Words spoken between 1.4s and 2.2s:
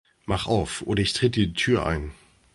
die Tür ein!